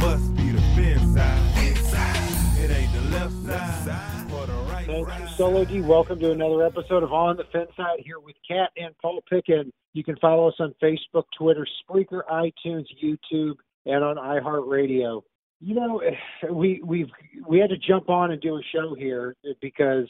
[0.00, 1.54] must be the fin side.
[2.58, 3.34] It ain't the left
[3.84, 5.28] side or the right Thank you.
[5.36, 5.80] Solo D.
[5.80, 9.70] Welcome to another episode of On the Fin Side here with Kat and Paul Pickin.
[9.92, 13.54] You can follow us on Facebook, Twitter, Spreaker, iTunes, YouTube,
[13.86, 15.22] and on iHeartRadio.
[15.60, 16.02] You know,
[16.50, 17.10] we we've
[17.46, 20.08] we had to jump on and do a show here because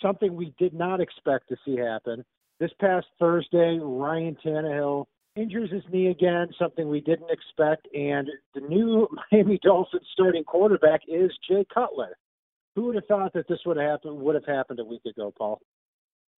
[0.00, 2.24] something we did not expect to see happen.
[2.58, 8.60] This past Thursday, Ryan Tannehill injures his knee again, something we didn't expect, and the
[8.60, 12.16] new Miami Dolphins starting quarterback is Jay Cutler.
[12.74, 15.32] Who would have thought that this would have happened would have happened a week ago,
[15.36, 15.60] Paul?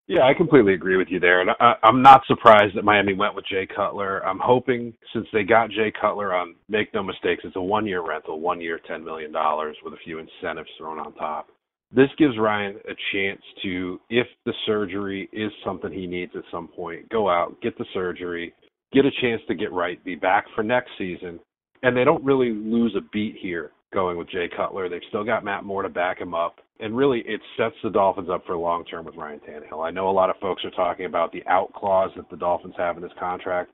[0.07, 3.33] Yeah, I completely agree with you there, and I, I'm not surprised that Miami went
[3.33, 4.23] with Jay Cutler.
[4.25, 8.39] I'm hoping since they got Jay Cutler on, make no mistakes, it's a one-year rental,
[8.39, 11.47] one year, ten million dollars with a few incentives thrown on top.
[11.91, 16.67] This gives Ryan a chance to, if the surgery is something he needs at some
[16.67, 18.53] point, go out, get the surgery,
[18.93, 21.39] get a chance to get right, be back for next season,
[21.83, 24.89] and they don't really lose a beat here going with Jay Cutler.
[24.89, 26.57] They've still got Matt Moore to back him up.
[26.79, 29.85] And really, it sets the Dolphins up for long term with Ryan Tannehill.
[29.85, 32.73] I know a lot of folks are talking about the out clause that the Dolphins
[32.77, 33.71] have in his contract.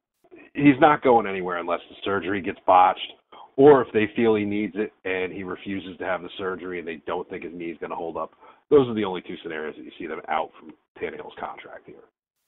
[0.54, 3.00] He's not going anywhere unless the surgery gets botched,
[3.56, 6.88] or if they feel he needs it and he refuses to have the surgery and
[6.88, 8.34] they don't think his knee is going to hold up.
[8.70, 10.72] Those are the only two scenarios that you see them out from
[11.02, 12.04] Tannehill's contract here.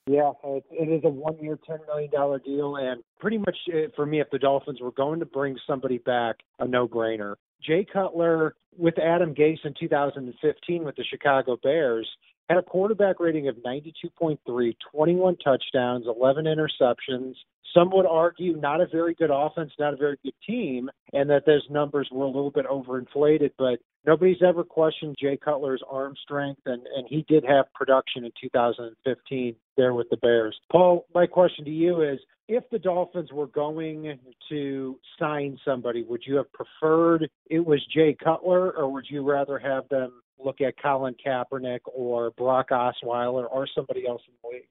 [0.05, 4.05] Yeah, it, it is a one-year, ten million dollar deal, and pretty much uh, for
[4.05, 7.35] me, if the Dolphins were going to bring somebody back, a no-brainer.
[7.65, 12.09] Jay Cutler with Adam Gase in 2015 with the Chicago Bears
[12.53, 17.33] had a quarterback rating of 92.3, 21 touchdowns, 11 interceptions.
[17.73, 21.47] Some would argue not a very good offense, not a very good team, and that
[21.47, 23.51] those numbers were a little bit overinflated.
[23.57, 28.31] But nobody's ever questioned Jay Cutler's arm strength, and, and he did have production in
[28.39, 30.55] 2015 there with the Bears.
[30.71, 36.21] Paul, my question to you is if the Dolphins were going to sign somebody, would
[36.27, 40.75] you have preferred it was Jay Cutler, or would you rather have them look at
[40.81, 44.67] Colin Kaepernick or Brock Osweiler or somebody else in the league?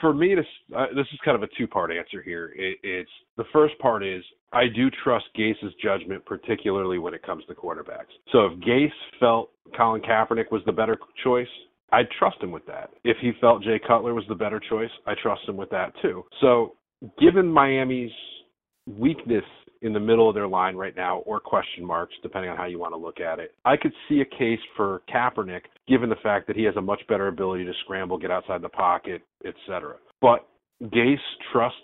[0.00, 2.52] For me, this uh, this is kind of a two part answer here.
[2.56, 4.22] It, it's the first part is
[4.52, 8.10] I do trust Gase's judgment, particularly when it comes to quarterbacks.
[8.32, 8.88] So if Gase
[9.18, 11.48] felt Colin Kaepernick was the better choice,
[11.92, 12.90] I'd trust him with that.
[13.04, 16.24] If he felt Jay Cutler was the better choice, I trust him with that too.
[16.40, 16.76] So
[17.20, 18.12] given Miami's
[18.86, 19.44] weakness
[19.82, 22.78] in the middle of their line right now, or question marks, depending on how you
[22.78, 26.46] want to look at it, I could see a case for Kaepernick, given the fact
[26.46, 29.96] that he has a much better ability to scramble, get outside the pocket, etc.
[30.20, 30.46] But
[30.82, 31.16] Gase
[31.52, 31.78] trusts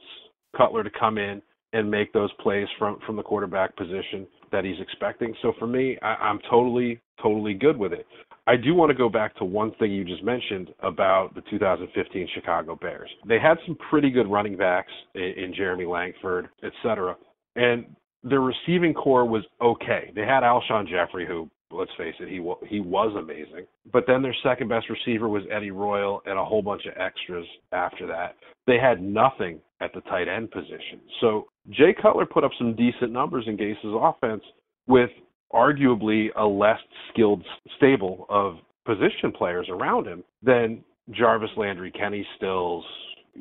[0.57, 1.43] Cutler to come in
[1.73, 5.35] and make those plays from from the quarterback position that he's expecting.
[5.43, 8.07] So for me, I, I'm totally totally good with it.
[8.49, 12.29] I do want to go back to one thing you just mentioned about the 2015
[12.33, 13.11] Chicago Bears.
[13.27, 17.17] They had some pretty good running backs in, in Jeremy Langford, et cetera,
[17.57, 17.87] and
[18.23, 20.11] their receiving corps was okay.
[20.15, 23.67] They had Alshon Jeffery, who, let's face it, he wa- he was amazing.
[23.93, 27.47] But then their second best receiver was Eddie Royal, and a whole bunch of extras
[27.73, 28.37] after that.
[28.67, 31.01] They had nothing at the tight end position.
[31.21, 34.43] So Jay Cutler put up some decent numbers in Gase's offense
[34.87, 35.11] with
[35.53, 36.81] arguably a less
[37.13, 37.45] skilled
[37.77, 42.85] stable of position players around him than Jarvis Landry, Kenny Stills,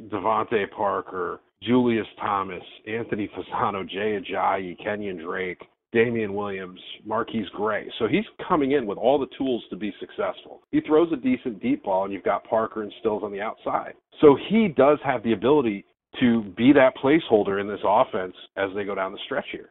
[0.10, 5.62] DeVante Parker, Julius Thomas, Anthony Fasano, Jay Ajayi, Kenyon Drake,
[5.92, 7.90] Damien Williams, MarQueis Gray.
[7.98, 10.62] So he's coming in with all the tools to be successful.
[10.72, 13.94] He throws a decent deep ball, and you've got Parker and Stills on the outside.
[14.20, 15.86] So he does have the ability
[16.20, 19.70] to be that placeholder in this offense as they go down the stretch here.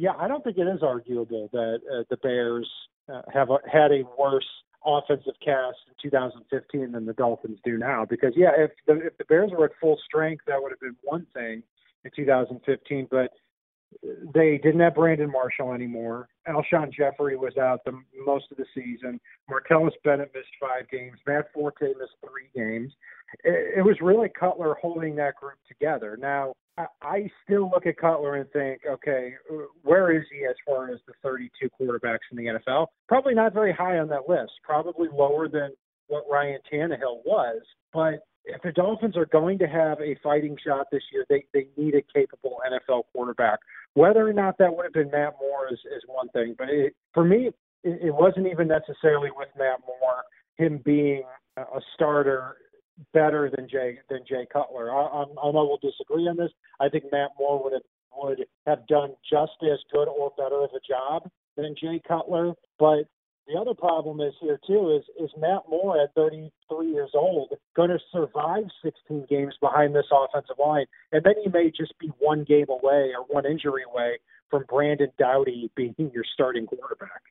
[0.00, 2.68] Yeah, I don't think it is arguable that uh, the Bears
[3.12, 4.46] uh, have a, had a worse
[4.84, 8.04] offensive cast in 2015 than the Dolphins do now.
[8.08, 10.96] Because yeah, if the if the Bears were at full strength, that would have been
[11.02, 11.62] one thing.
[12.04, 13.30] in 2015, but
[14.34, 16.28] they didn't have Brandon Marshall anymore.
[16.48, 17.92] Alshon Jeffery was out the
[18.24, 19.20] most of the season.
[19.50, 21.18] Martellus Bennett missed five games.
[21.26, 22.92] Matt Forte missed three games.
[23.44, 26.16] It, it was really Cutler holding that group together.
[26.18, 26.54] Now,
[27.02, 29.34] I, still look at Cutler and think, okay,
[29.82, 32.86] where is he as far as the 32 quarterbacks in the NFL?
[33.08, 34.52] Probably not very high on that list.
[34.62, 35.70] Probably lower than
[36.08, 37.60] what Ryan Tannehill was.
[37.92, 41.66] But if the Dolphins are going to have a fighting shot this year, they they
[41.76, 43.58] need a capable NFL quarterback.
[43.94, 46.94] Whether or not that would have been Matt Moore is, is one thing, but it,
[47.12, 47.50] for me,
[47.84, 50.22] it, it wasn't even necessarily with Matt Moore
[50.56, 51.24] him being
[51.56, 52.56] a starter
[53.12, 54.90] better than Jay than Jay Cutler.
[54.92, 56.50] I, I, I know we'll disagree on this.
[56.80, 57.82] I think Matt Moore would have
[58.16, 63.04] would have done just as good or better of a job than Jay Cutler, but
[63.46, 67.90] the other problem is here too is is Matt Moore at 33 years old going
[67.90, 72.44] to survive 16 games behind this offensive line, and then he may just be one
[72.44, 74.18] game away or one injury away
[74.50, 77.22] from Brandon Doughty being your starting quarterback.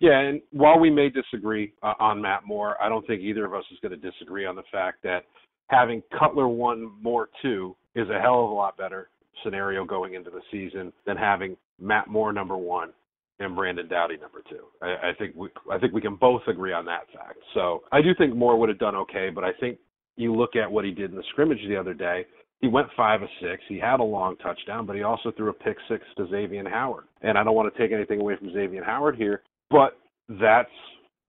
[0.00, 3.54] Yeah, and while we may disagree uh, on Matt Moore, I don't think either of
[3.54, 5.24] us is going to disagree on the fact that
[5.68, 9.08] having Cutler one, Moore two is a hell of a lot better
[9.44, 12.92] scenario going into the season than having Matt Moore number one
[13.40, 14.64] and Brandon Doughty number two.
[14.82, 17.38] I, I think we I think we can both agree on that fact.
[17.54, 19.78] So I do think Moore would have done okay, but I think
[20.16, 22.26] you look at what he did in the scrimmage the other day.
[22.60, 23.62] He went five of six.
[23.68, 27.04] He had a long touchdown, but he also threw a pick six to Xavier Howard.
[27.22, 29.98] And I don't want to take anything away from Xavier Howard here, but
[30.40, 30.70] that's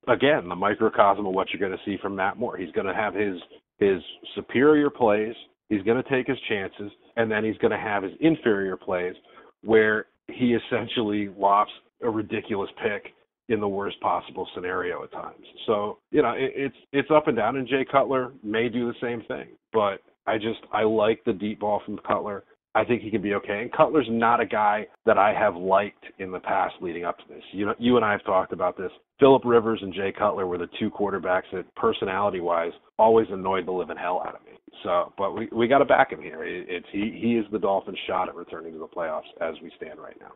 [0.08, 2.58] again the microcosm of what you're going to see from Matt Moore.
[2.58, 3.36] He's going to have his
[3.78, 4.02] his
[4.36, 5.36] superior plays.
[5.70, 9.16] He's going to take his chances, and then he's going to have his inferior plays
[9.64, 13.14] where he essentially lofts a ridiculous pick
[13.50, 15.46] in the worst possible scenario at times.
[15.66, 19.00] So you know it, it's it's up and down, and Jay Cutler may do the
[19.02, 19.48] same thing.
[19.74, 22.44] But I just I like the deep ball from Cutler.
[22.76, 23.62] I think he can be okay.
[23.62, 27.24] And Cutler's not a guy that I have liked in the past leading up to
[27.28, 27.44] this.
[27.52, 28.92] You know, you and I have talked about this.
[29.20, 33.98] Philip Rivers and Jay Cutler were the two quarterbacks that, personality-wise, always annoyed the living
[33.98, 34.52] hell out of me.
[34.84, 36.44] So, but we we got to back him here.
[36.44, 39.72] It, it's he he is the Dolphins' shot at returning to the playoffs as we
[39.76, 40.32] stand right now.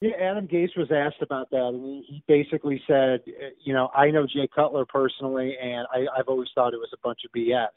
[0.00, 3.20] Yeah, Adam Gase was asked about that, and he basically said,
[3.62, 7.06] you know, I know Jay Cutler personally, and I, I've always thought it was a
[7.06, 7.68] bunch of BS.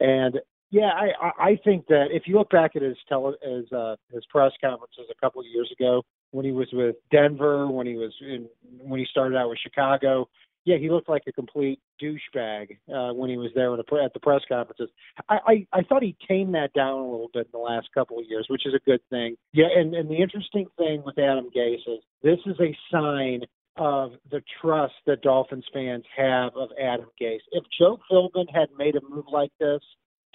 [0.00, 0.38] And
[0.72, 0.90] yeah,
[1.20, 4.52] I, I think that if you look back at his tele, his uh, his press
[4.58, 8.48] conferences a couple of years ago when he was with Denver, when he was in,
[8.80, 10.26] when he started out with Chicago,
[10.64, 14.40] yeah, he looked like a complete douchebag uh, when he was there at the press
[14.48, 14.88] conferences.
[15.28, 18.18] I, I I thought he tamed that down a little bit in the last couple
[18.18, 19.36] of years, which is a good thing.
[19.52, 23.42] Yeah, and and the interesting thing with Adam Gase is this is a sign
[23.76, 27.40] of the trust that Dolphins fans have of Adam Gase.
[27.50, 29.80] If Joe Philbin had made a move like this,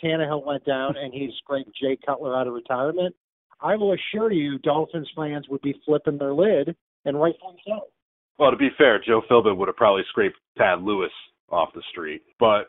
[0.04, 3.16] Tannehill went down and he scraped Jay Cutler out of retirement,
[3.62, 7.88] I will assure you, Dolphins fans would be flipping their lid, and rightfully so.
[8.38, 11.12] Well, to be fair, Joe Philbin would have probably scraped Thad Lewis
[11.50, 12.22] off the street.
[12.40, 12.68] But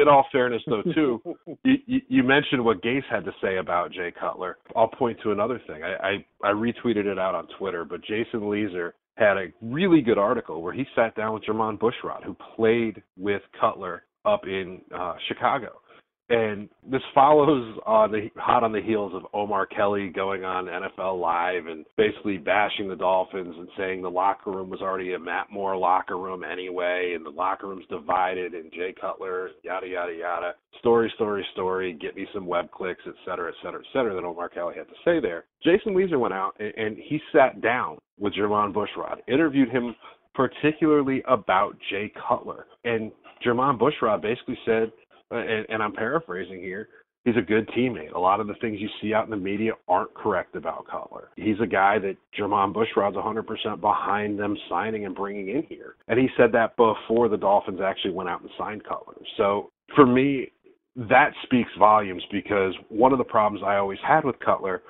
[0.00, 1.22] in all fairness, though, too,
[1.64, 4.58] you, you mentioned what Gase had to say about Jay Cutler.
[4.74, 5.82] I'll point to another thing.
[5.84, 10.18] I, I, I retweeted it out on Twitter, but Jason Lieser had a really good
[10.18, 15.14] article where he sat down with Jermon Bushrod, who played with Cutler up in uh,
[15.28, 15.80] Chicago.
[16.28, 21.20] And this follows on the hot on the heels of Omar Kelly going on NFL
[21.20, 25.52] Live and basically bashing the Dolphins and saying the locker room was already a Matt
[25.52, 30.54] Moore locker room anyway, and the locker room's divided, and Jay Cutler, yada yada yada.
[30.80, 31.92] Story, story, story.
[31.92, 34.14] Get me some web clicks, et cetera, et cetera, et cetera.
[34.14, 35.44] That Omar Kelly had to say there.
[35.62, 39.94] Jason Lieser went out and, and he sat down with Jermon Bushrod, interviewed him
[40.34, 43.12] particularly about Jay Cutler, and
[43.44, 44.90] Jermon Bushrod basically said
[45.30, 46.88] and, and I'm paraphrasing here,
[47.24, 48.14] he's a good teammate.
[48.14, 51.30] A lot of the things you see out in the media aren't correct about Cutler.
[51.36, 55.96] He's a guy that Jermon Bushrod's 100% behind them signing and bringing in here.
[56.08, 59.16] And he said that before the Dolphins actually went out and signed Cutler.
[59.36, 60.52] So for me,
[60.96, 64.82] that speaks volumes because one of the problems I always had with Cutler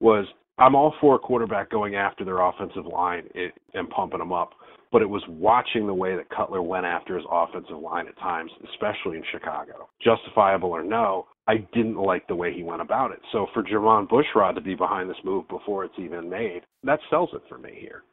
[0.00, 0.26] was
[0.58, 3.28] I'm all for a quarterback going after their offensive line
[3.74, 4.52] and pumping them up
[4.94, 8.52] but it was watching the way that Cutler went after his offensive line at times,
[8.70, 9.88] especially in Chicago.
[10.00, 13.18] Justifiable or no, I didn't like the way he went about it.
[13.32, 17.30] So for Jermon Bushrod to be behind this move before it's even made, that sells
[17.34, 18.04] it for me here.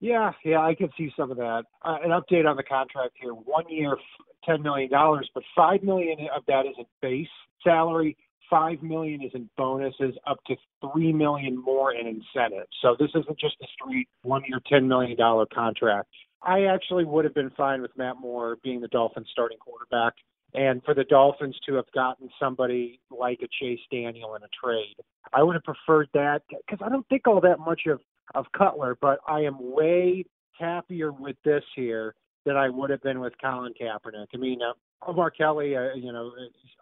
[0.00, 1.62] Yeah, yeah, I can see some of that.
[1.82, 3.96] Uh, an update on the contract here: one year,
[4.44, 7.26] ten million dollars, but five million of that is a base
[7.64, 8.18] salary
[8.50, 10.56] five million is in bonuses, up to
[10.92, 12.68] three million more in incentives.
[12.82, 16.08] So this isn't just a straight one year, ten million dollar contract.
[16.42, 20.14] I actually would have been fine with Matt Moore being the Dolphins starting quarterback.
[20.54, 24.96] and for the Dolphins to have gotten somebody like a Chase Daniel in a trade.
[25.32, 28.00] I would have preferred that because I don't think all that much of
[28.34, 30.24] of Cutler, but I am way
[30.58, 32.14] happier with this here
[32.44, 34.26] than I would have been with Colin Kaepernick.
[34.34, 34.72] I mean, uh,
[35.06, 36.30] Omar Kelly, uh, you know,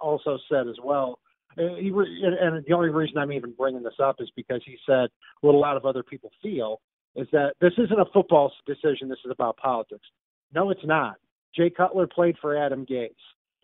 [0.01, 1.19] also said as well.
[1.59, 5.09] Uh, he and the only reason I'm even bringing this up is because he said
[5.41, 6.81] what a lot of other people feel
[7.15, 9.09] is that this isn't a football decision.
[9.09, 10.07] This is about politics.
[10.55, 11.17] No, it's not.
[11.57, 13.11] Jay Cutler played for Adam Gase,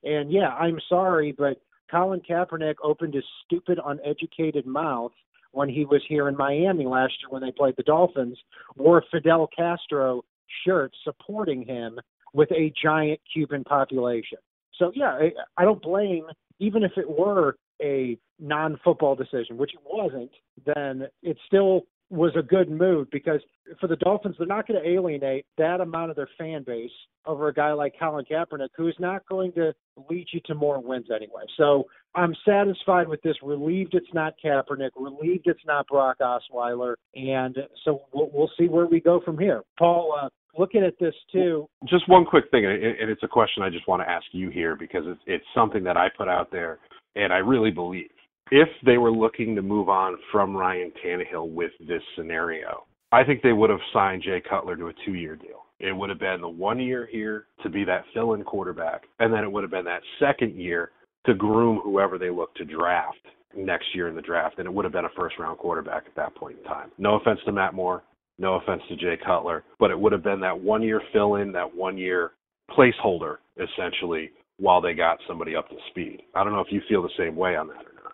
[0.02, 5.12] And yeah, I'm sorry, but Colin Kaepernick opened his stupid, uneducated mouth
[5.52, 8.38] when he was here in Miami last year when they played the Dolphins,
[8.76, 10.24] wore Fidel Castro
[10.64, 12.00] shirt supporting him
[12.32, 14.38] with a giant Cuban population.
[14.78, 16.24] So yeah, I, I don't blame
[16.58, 20.30] even if it were a non-football decision, which it wasn't,
[20.64, 23.40] then it still was a good move because
[23.80, 26.90] for the Dolphins, they're not going to alienate that amount of their fan base
[27.24, 29.72] over a guy like Colin Kaepernick, who is not going to
[30.10, 31.42] lead you to more wins anyway.
[31.56, 31.84] So
[32.14, 33.36] I'm satisfied with this.
[33.42, 34.90] Relieved it's not Kaepernick.
[34.94, 36.94] Relieved it's not Brock Osweiler.
[37.14, 39.62] And so we'll, we'll see where we go from here.
[39.78, 41.66] Paul, uh, looking at this too.
[41.88, 44.76] Just one quick thing, and it's a question I just want to ask you here
[44.76, 46.78] because it's, it's something that I put out there
[47.16, 48.10] and I really believe
[48.50, 53.42] if they were looking to move on from Ryan Tannehill with this scenario, I think
[53.42, 55.64] they would have signed Jay Cutler to a two year deal.
[55.80, 59.32] It would have been the one year here to be that fill in quarterback, and
[59.32, 60.90] then it would have been that second year
[61.26, 63.18] to groom whoever they look to draft
[63.56, 66.14] next year in the draft, and it would have been a first round quarterback at
[66.14, 66.90] that point in time.
[66.98, 68.02] No offense to Matt Moore,
[68.38, 71.52] no offense to Jay Cutler, but it would have been that one year fill in,
[71.52, 72.32] that one year
[72.70, 76.22] placeholder, essentially, while they got somebody up to speed.
[76.34, 78.12] I don't know if you feel the same way on that or not.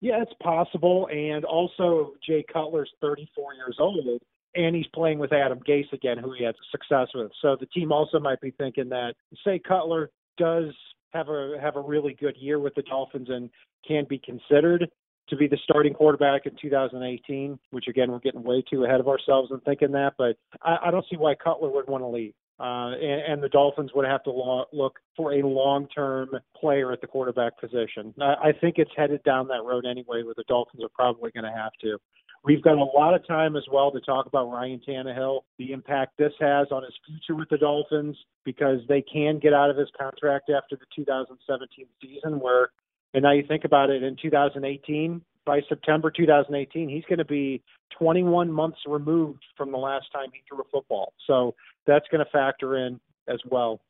[0.00, 1.08] Yeah, it's possible.
[1.10, 4.20] And also, Jay Cutler's 34 years old,
[4.54, 7.30] and he's playing with Adam Gase again, who he had success with.
[7.42, 9.14] So the team also might be thinking that,
[9.44, 10.72] say, Cutler does
[11.12, 13.48] have a have a really good year with the Dolphins and
[13.86, 14.88] can be considered
[15.28, 17.58] to be the starting quarterback in 2018.
[17.70, 20.90] Which again, we're getting way too ahead of ourselves in thinking that, but I, I
[20.90, 22.34] don't see why Cutler would want to leave.
[22.58, 27.02] Uh, and, and the Dolphins would have to lo- look for a long-term player at
[27.02, 28.14] the quarterback position.
[28.20, 31.44] I, I think it's headed down that road anyway, where the Dolphins are probably going
[31.44, 31.98] to have to.
[32.44, 36.16] We've got a lot of time as well to talk about Ryan Tannehill, the impact
[36.16, 39.88] this has on his future with the Dolphins, because they can get out of his
[39.98, 42.38] contract after the 2017 season.
[42.38, 42.70] Where,
[43.14, 47.62] and now you think about it, in 2018, by September 2018, he's going to be
[47.98, 51.14] 21 months removed from the last time he threw a football.
[51.26, 51.54] So
[51.86, 53.80] that's going to factor in as well.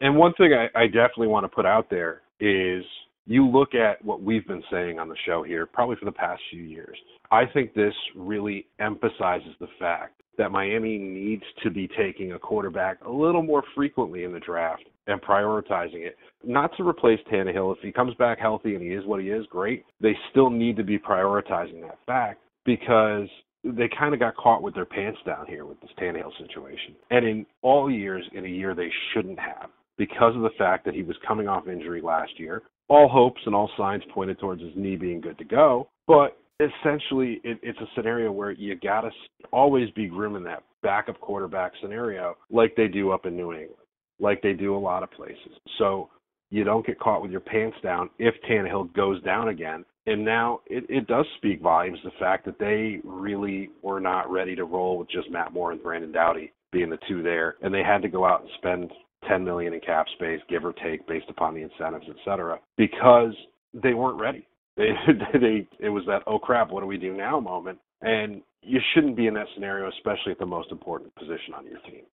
[0.00, 2.84] And one thing I, I definitely want to put out there is
[3.26, 6.40] you look at what we've been saying on the show here, probably for the past
[6.50, 6.96] few years.
[7.30, 13.04] I think this really emphasizes the fact that Miami needs to be taking a quarterback
[13.04, 16.16] a little more frequently in the draft and prioritizing it.
[16.44, 17.76] Not to replace Tannehill.
[17.76, 19.84] If he comes back healthy and he is what he is, great.
[20.00, 23.28] They still need to be prioritizing that fact because
[23.76, 26.94] they kind of got caught with their pants down here with this Tannehill situation.
[27.10, 30.94] And in all years, in a year they shouldn't have, because of the fact that
[30.94, 32.62] he was coming off injury last year.
[32.88, 35.88] All hopes and all signs pointed towards his knee being good to go.
[36.06, 39.10] But essentially, it, it's a scenario where you got to
[39.52, 43.74] always be grooming that backup quarterback scenario like they do up in New England,
[44.20, 45.52] like they do a lot of places.
[45.78, 46.08] So
[46.50, 50.60] you don't get caught with your pants down if Tannehill goes down again and now
[50.66, 54.98] it, it does speak volumes the fact that they really were not ready to roll
[54.98, 58.08] with just Matt Moore and Brandon Doughty being the two there, and they had to
[58.08, 58.90] go out and spend
[59.28, 63.34] 10 million in cap space, give or take, based upon the incentives, et cetera, because
[63.74, 64.46] they weren't ready.
[64.78, 68.78] They, they, it was that oh crap, what do we do now moment, and you
[68.94, 72.04] shouldn't be in that scenario, especially at the most important position on your team.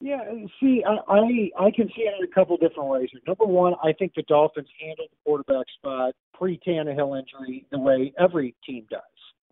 [0.00, 0.20] Yeah,
[0.60, 3.08] see, I I, I can see it in a couple different ways.
[3.26, 8.12] Number one, I think the Dolphins handled the quarterback spot pre Tannehill injury the way
[8.18, 9.00] every team does.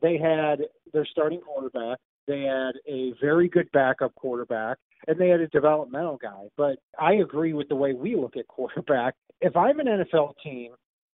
[0.03, 0.61] They had
[0.93, 4.77] their starting quarterback, they had a very good backup quarterback,
[5.09, 6.49] and they had a developmental guy.
[6.57, 9.15] But I agree with the way we look at quarterback.
[9.41, 10.73] If I'm an NFL team,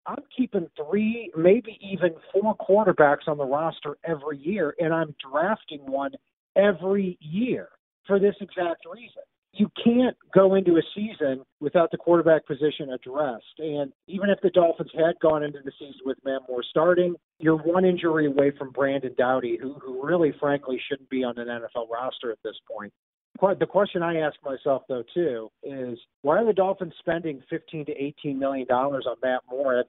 [0.07, 5.81] I'm keeping three, maybe even four quarterbacks on the roster every year, and I'm drafting
[5.85, 6.13] one
[6.57, 7.69] every year
[8.09, 9.23] for this exact reason.
[9.53, 13.59] You can't go into a season without the quarterback position addressed.
[13.59, 17.57] And even if the Dolphins had gone into the season with Matt Moore starting, you're
[17.57, 21.89] one injury away from Brandon Doughty, who, who really, frankly, shouldn't be on an NFL
[21.91, 22.93] roster at this point.
[23.41, 27.93] The question I ask myself, though, too, is why are the Dolphins spending 15 to
[27.93, 29.87] 18 million dollars on Matt Moore as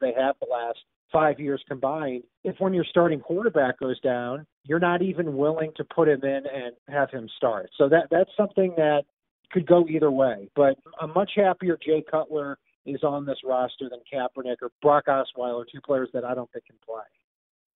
[0.00, 0.78] they have the last
[1.12, 5.84] five years combined, if when your starting quarterback goes down, you're not even willing to
[5.84, 7.70] put him in and have him start.
[7.76, 9.02] So that that's something that
[9.52, 10.48] could go either way.
[10.54, 15.64] But I'm much happier Jay Cutler is on this roster than Kaepernick or Brock Osweiler,
[15.70, 17.02] two players that I don't think can play.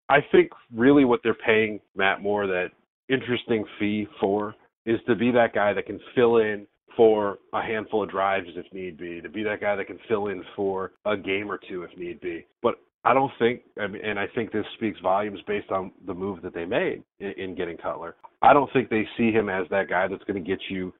[0.08, 2.68] I think really what they're paying Matt Moore that
[3.08, 4.54] interesting fee for
[4.86, 8.66] is to be that guy that can fill in for a handful of drives if
[8.72, 11.82] need be, to be that guy that can fill in for a game or two
[11.82, 12.46] if need be.
[12.62, 16.54] But I don't think, and I think this speaks volumes based on the move that
[16.54, 18.16] they made in getting Cutler.
[18.40, 20.92] I don't think they see him as that guy that's going to get you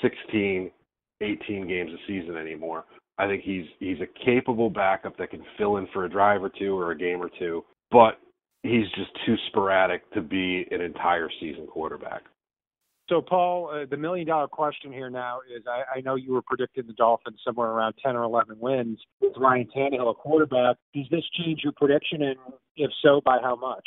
[0.00, 0.70] 16,
[1.20, 2.84] 18 games a season anymore.
[3.18, 6.50] I think he's he's a capable backup that can fill in for a drive or
[6.58, 8.18] two or a game or two, but
[8.62, 12.22] he's just too sporadic to be an entire season quarterback.
[13.12, 16.40] So, Paul, uh, the million dollar question here now is I, I know you were
[16.40, 20.76] predicting the Dolphins somewhere around 10 or 11 wins with Ryan Tannehill a quarterback.
[20.94, 22.22] Does this change your prediction?
[22.22, 22.36] And
[22.76, 23.86] if so, by how much?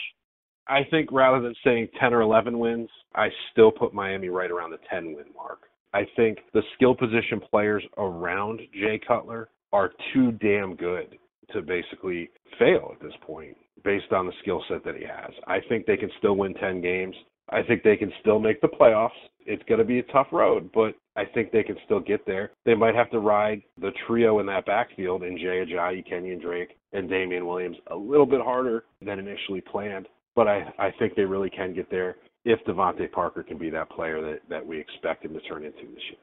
[0.68, 4.70] I think rather than saying 10 or 11 wins, I still put Miami right around
[4.70, 5.62] the 10 win mark.
[5.92, 11.18] I think the skill position players around Jay Cutler are too damn good
[11.52, 12.30] to basically
[12.60, 15.32] fail at this point based on the skill set that he has.
[15.48, 17.16] I think they can still win 10 games.
[17.56, 19.12] I think they can still make the playoffs.
[19.46, 22.52] It's going to be a tough road, but I think they can still get there.
[22.66, 26.78] They might have to ride the trio in that backfield in Jay Ajayi, Kenyon Drake,
[26.92, 30.08] and Damien Williams a little bit harder than initially planned.
[30.36, 33.90] But I, I think they really can get there if DeVante Parker can be that
[33.90, 36.20] player that, that we expect him to turn into this year.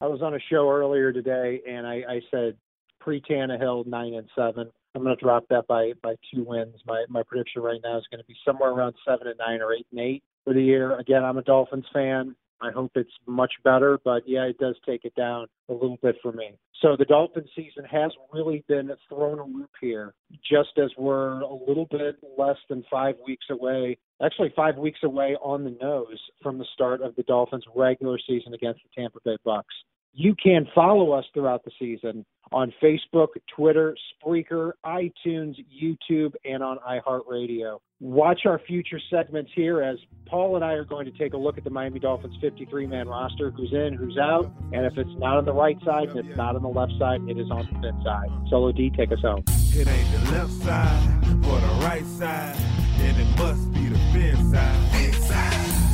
[0.00, 2.56] I was on a show earlier today, and I, I said
[2.98, 4.68] pre Tannehill nine and seven.
[4.96, 6.74] I'm going to drop that by by two wins.
[6.86, 9.72] My my prediction right now is going to be somewhere around seven and nine or
[9.72, 10.96] eight and eight for the year.
[10.98, 12.36] Again, I'm a Dolphins fan.
[12.62, 16.16] I hope it's much better, but yeah, it does take it down a little bit
[16.22, 16.52] for me.
[16.80, 20.14] So the Dolphins season has really been thrown a loop here,
[20.48, 25.36] just as we're a little bit less than five weeks away, actually five weeks away
[25.42, 29.36] on the nose from the start of the Dolphins regular season against the Tampa Bay
[29.44, 29.74] Bucks.
[30.18, 33.94] You can follow us throughout the season on Facebook, Twitter,
[34.24, 37.80] Spreaker, iTunes, YouTube, and on iHeartRadio.
[38.00, 41.58] Watch our future segments here as Paul and I are going to take a look
[41.58, 45.36] at the Miami Dolphins 53 man roster who's in, who's out, and if it's not
[45.36, 47.80] on the right side and it's not on the left side, it is on the
[47.80, 48.30] fin side.
[48.48, 49.44] Solo D, take us home.
[49.48, 52.56] It ain't the left side or the right side,
[53.00, 54.95] and it must be the side.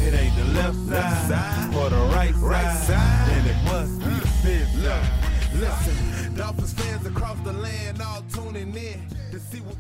[0.05, 2.35] It ain't the left side or the right
[2.75, 5.33] side, and it must be the fin side.
[5.55, 9.77] Listen, Dolphins fans across the land all tuning in to see what